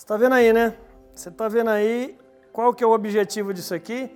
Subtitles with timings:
[0.00, 0.74] Você está vendo aí, né?
[1.14, 2.18] Você está vendo aí
[2.54, 4.10] qual que é o objetivo disso aqui?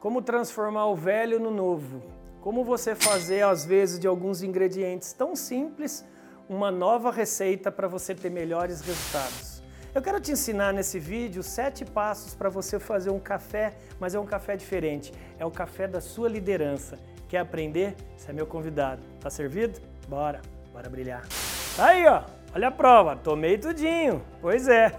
[0.00, 2.02] Como transformar o velho no novo.
[2.40, 6.04] Como você fazer, às vezes, de alguns ingredientes tão simples,
[6.48, 9.62] uma nova receita para você ter melhores resultados.
[9.94, 14.18] Eu quero te ensinar nesse vídeo sete passos para você fazer um café, mas é
[14.18, 15.12] um café diferente.
[15.38, 16.98] É o café da sua liderança.
[17.28, 17.94] Quer aprender?
[18.16, 19.00] Você é meu convidado.
[19.20, 19.80] Tá servido?
[20.08, 20.42] Bora,
[20.72, 21.24] bora brilhar.
[21.76, 22.43] Tá aí, ó.
[22.54, 24.22] Olha a prova, tomei tudinho.
[24.40, 24.92] Pois é.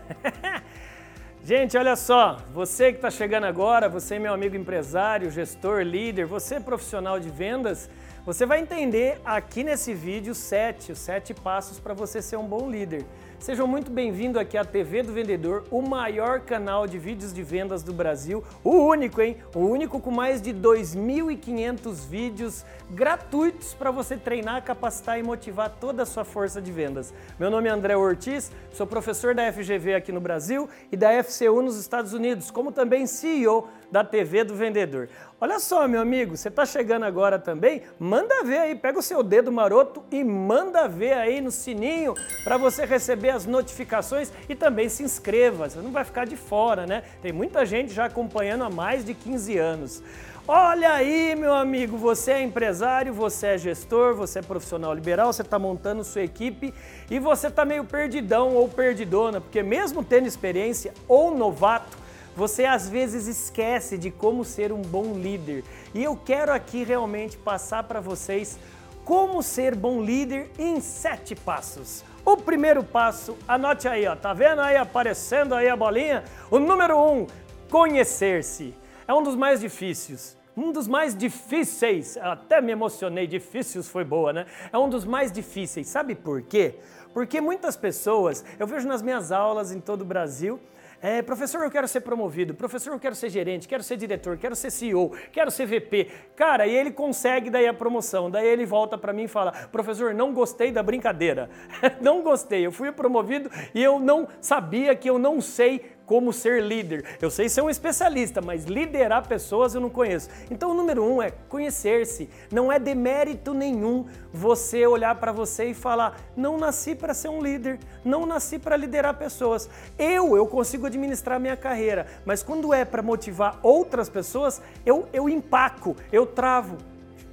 [1.42, 6.60] Gente, olha só, você que está chegando agora, você meu amigo empresário, gestor, líder, você
[6.60, 7.90] profissional de vendas,
[8.26, 12.68] você vai entender aqui nesse vídeo sete, os sete passos para você ser um bom
[12.68, 13.06] líder.
[13.38, 17.84] Sejam muito bem-vindos aqui à TV do Vendedor, o maior canal de vídeos de vendas
[17.84, 19.38] do Brasil, o único, hein?
[19.54, 26.02] O único com mais de 2.500 vídeos gratuitos para você treinar, capacitar e motivar toda
[26.02, 27.14] a sua força de vendas.
[27.38, 31.62] Meu nome é André Ortiz, sou professor da FGV aqui no Brasil e da FCU
[31.62, 35.08] nos Estados Unidos, como também CEO da TV do Vendedor.
[35.40, 37.84] Olha só, meu amigo, você está chegando agora também?
[37.98, 42.58] Manda ver aí, pega o seu dedo maroto e manda ver aí no sininho para
[42.58, 47.04] você receber as notificações e também se inscreva, você não vai ficar de fora, né?
[47.22, 50.04] Tem muita gente já acompanhando há mais de 15 anos.
[50.46, 55.42] Olha aí, meu amigo, você é empresário, você é gestor, você é profissional liberal, você
[55.42, 56.74] está montando sua equipe
[57.10, 62.05] e você está meio perdidão ou perdidona, porque mesmo tendo experiência ou novato,
[62.36, 65.64] você às vezes esquece de como ser um bom líder.
[65.94, 68.60] E eu quero aqui realmente passar para vocês
[69.06, 72.04] como ser bom líder em sete passos.
[72.26, 76.24] O primeiro passo, anote aí, ó, tá vendo aí aparecendo aí a bolinha?
[76.50, 77.28] O número um,
[77.70, 78.74] conhecer-se.
[79.08, 80.36] É um dos mais difíceis.
[80.58, 84.46] Um dos mais difíceis, até me emocionei, difíceis foi boa, né?
[84.72, 85.88] É um dos mais difíceis.
[85.88, 86.76] Sabe por quê?
[87.14, 90.60] Porque muitas pessoas, eu vejo nas minhas aulas em todo o Brasil,
[91.02, 92.54] é, professor, eu quero ser promovido.
[92.54, 96.10] Professor, eu quero ser gerente, quero ser diretor, quero ser CEO, quero ser VP.
[96.36, 98.30] Cara, e ele consegue daí a promoção.
[98.30, 101.50] Daí ele volta para mim e fala: professor, não gostei da brincadeira.
[102.02, 102.66] não gostei.
[102.66, 107.18] Eu fui promovido e eu não sabia que eu não sei como ser líder.
[107.22, 110.30] Eu sei ser um especialista, mas liderar pessoas eu não conheço.
[110.50, 112.30] Então, o número um é conhecer-se.
[112.52, 117.42] Não é demérito nenhum você olhar para você e falar: não nasci para ser um
[117.42, 119.70] líder, não nasci para liderar pessoas.
[119.98, 125.28] Eu, eu consigo administrar minha carreira, mas quando é para motivar outras pessoas, eu, eu
[125.30, 126.78] empaco, eu travo.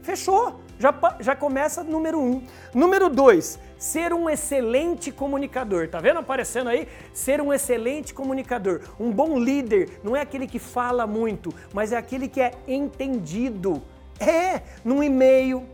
[0.03, 0.61] Fechou.
[0.82, 2.43] Já, já começa número um.
[2.75, 5.87] Número dois, ser um excelente comunicador.
[5.87, 6.88] Tá vendo aparecendo aí?
[7.15, 8.81] Ser um excelente comunicador.
[8.98, 13.81] Um bom líder não é aquele que fala muito, mas é aquele que é entendido.
[14.19, 15.65] É, num e-mail,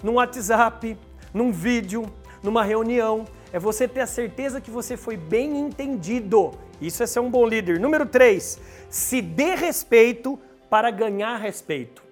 [0.00, 0.96] num WhatsApp,
[1.34, 2.06] num vídeo,
[2.40, 3.24] numa reunião.
[3.52, 6.52] É você ter a certeza que você foi bem entendido.
[6.80, 7.80] Isso é ser um bom líder.
[7.80, 10.38] Número 3, se dê respeito
[10.70, 12.11] para ganhar respeito.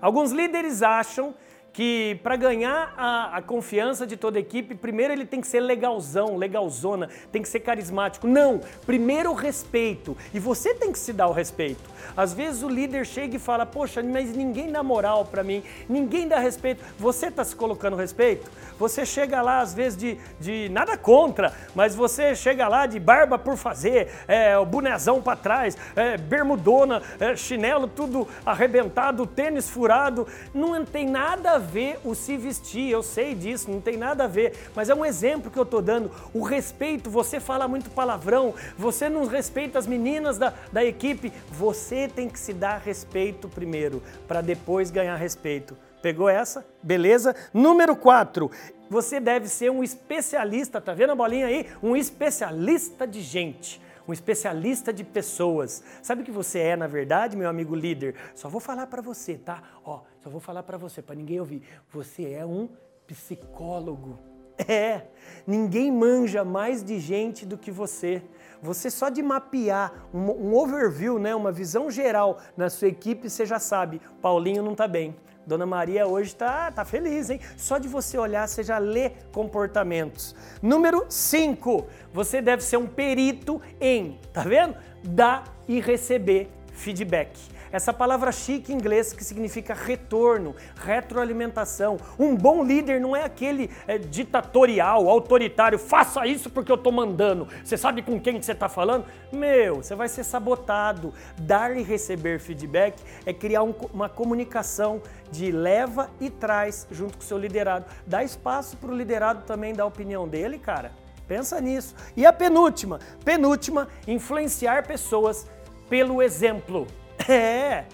[0.00, 1.34] Alguns líderes acham
[1.72, 5.60] que para ganhar a, a, confiança de toda a equipe, primeiro ele tem que ser
[5.60, 8.26] legalzão, legalzona, tem que ser carismático.
[8.26, 10.16] Não, primeiro o respeito.
[10.34, 11.88] E você tem que se dar o respeito.
[12.16, 16.26] Às vezes o líder chega e fala: Poxa, mas ninguém dá moral para mim, ninguém
[16.26, 16.82] dá respeito.
[16.98, 18.50] Você está se colocando respeito?
[18.78, 23.38] Você chega lá, às vezes, de, de nada contra, mas você chega lá de barba
[23.38, 30.26] por fazer, é, o bonezão para trás, é, bermudona, é, chinelo tudo arrebentado, tênis furado.
[30.54, 34.26] Não tem nada a ver o se vestir, eu sei disso, não tem nada a
[34.26, 36.10] ver, mas é um exemplo que eu estou dando.
[36.34, 42.08] O respeito, você fala muito palavrão, você não respeita as meninas da, da equipe, você
[42.08, 45.76] tem que se dar respeito primeiro, para depois ganhar respeito.
[46.02, 46.66] Pegou essa?
[46.82, 47.36] Beleza?
[47.52, 48.50] Número 4.
[48.88, 51.66] Você deve ser um especialista, tá vendo a bolinha aí?
[51.82, 55.82] Um especialista de gente um especialista de pessoas.
[56.02, 58.14] Sabe o que você é, na verdade, meu amigo líder?
[58.34, 59.62] Só vou falar para você, tá?
[59.84, 61.62] Ó, só vou falar para você, para ninguém ouvir.
[61.90, 62.68] Você é um
[63.06, 64.29] psicólogo.
[64.68, 65.02] É,
[65.46, 68.22] ninguém manja mais de gente do que você.
[68.62, 73.58] Você só de mapear um, overview, né, uma visão geral na sua equipe, você já
[73.58, 75.16] sabe, Paulinho não está bem.
[75.46, 77.40] Dona Maria hoje está tá feliz, hein?
[77.56, 80.36] Só de você olhar, você já lê comportamentos.
[80.62, 84.76] Número 5, você deve ser um perito em, tá vendo?
[85.02, 87.30] Dar e receber feedback.
[87.72, 91.98] Essa palavra chique em inglês que significa retorno, retroalimentação.
[92.18, 97.46] Um bom líder não é aquele é, ditatorial, autoritário, faça isso porque eu estou mandando.
[97.64, 99.04] Você sabe com quem você está falando?
[99.32, 101.14] Meu, você vai ser sabotado.
[101.38, 105.00] Dar e receber feedback é criar um, uma comunicação
[105.30, 107.84] de leva e traz junto com o seu liderado.
[108.06, 110.92] Dá espaço para o liderado também dar a opinião dele, cara.
[111.28, 111.94] Pensa nisso.
[112.16, 115.46] E a penúltima, penúltima, influenciar pessoas
[115.88, 116.88] pelo exemplo.
[117.40, 117.86] É.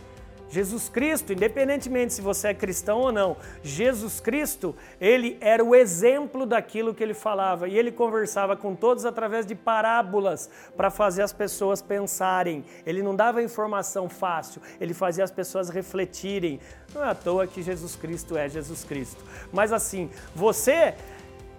[0.49, 6.47] Jesus Cristo, independentemente se você é cristão ou não, Jesus Cristo, ele era o exemplo
[6.47, 11.33] daquilo que ele falava e ele conversava com todos através de parábolas para fazer as
[11.33, 12.65] pessoas pensarem.
[12.87, 16.61] Ele não dava informação fácil, ele fazia as pessoas refletirem.
[16.94, 19.23] Não é à toa que Jesus Cristo é Jesus Cristo.
[19.53, 20.94] Mas assim, você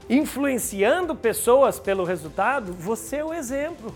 [0.10, 3.94] influenciando pessoas pelo resultado, você é o exemplo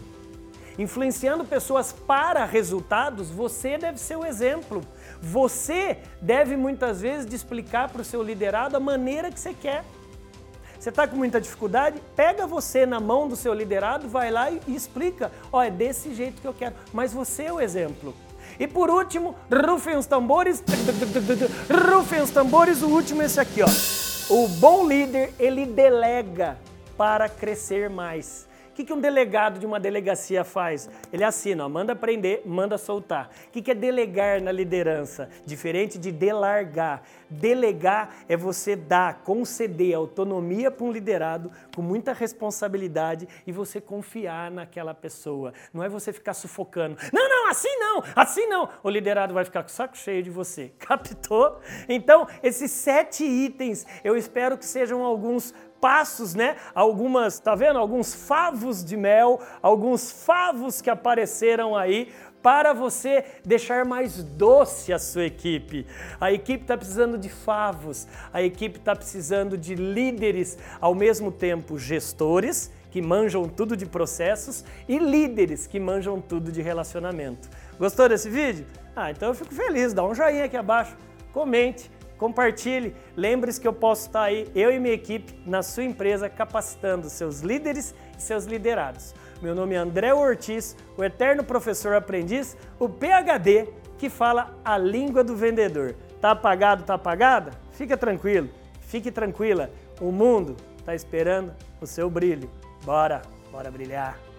[0.78, 4.82] influenciando pessoas para resultados, você deve ser o exemplo.
[5.22, 9.84] Você deve muitas vezes explicar para o seu liderado a maneira que você quer.
[10.80, 12.02] Você está com muita dificuldade?
[12.16, 15.32] Pega você na mão do seu liderado, vai lá e, e explica.
[15.52, 16.74] Ó, oh, é desse jeito que eu quero.
[16.92, 18.16] Mas você é o exemplo.
[18.60, 20.64] E por último, rufem os tambores.
[21.94, 22.82] Rufem os tambores.
[22.82, 23.68] O último é esse aqui, ó.
[24.34, 26.58] O bom líder, ele delega
[26.98, 28.48] para crescer mais.
[28.72, 30.90] O que, que um delegado de uma delegacia faz?
[31.12, 33.30] Ele assina, ó, manda prender, manda soltar.
[33.48, 35.30] O que, que é delegar na liderança?
[35.46, 37.04] Diferente de delargar.
[37.32, 44.52] Delegar é você dar, conceder autonomia para um liderado com muita responsabilidade e você confiar
[44.52, 45.54] naquela pessoa.
[45.74, 46.98] Não é você ficar sufocando.
[47.14, 48.70] Não, não, assim não, assim não.
[48.84, 50.74] O liderado vai ficar com o saco cheio de você.
[50.80, 51.60] Captou?
[51.88, 56.56] Então, esses sete itens, eu espero que sejam alguns passos, né?
[56.76, 57.80] Algumas, tá vendo?
[57.80, 65.00] Alguns favos de mel, alguns favos que apareceram aí para você deixar mais doce a
[65.00, 65.86] sua equipe.
[66.20, 71.78] A equipe está precisando de favos, a equipe está precisando de líderes, ao mesmo tempo
[71.78, 77.50] gestores, que manjam tudo de processos, e líderes que manjam tudo de relacionamento.
[77.80, 78.66] Gostou desse vídeo?
[78.96, 80.98] Ah, então eu fico feliz, dá um joinha aqui abaixo,
[81.32, 82.94] comente, compartilhe.
[83.16, 87.40] Lembre-se que eu posso estar aí, eu e minha equipe, na sua empresa, capacitando seus
[87.40, 89.16] líderes e seus liderados.
[89.42, 93.68] Meu nome é André Ortiz, o eterno professor aprendiz, o PhD,
[93.98, 95.96] que fala a língua do vendedor.
[96.22, 97.52] Tá apagado, tá apagada?
[97.72, 98.50] Fica tranquilo,
[98.82, 99.72] fique tranquila.
[100.00, 102.48] O mundo está esperando o seu brilho.
[102.86, 104.31] Bora, bora brilhar.